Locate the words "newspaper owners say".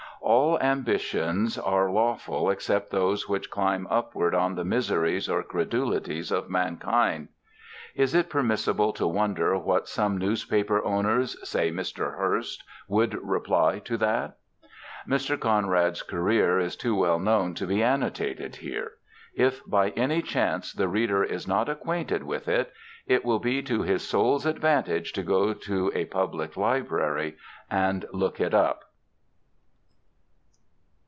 10.19-11.71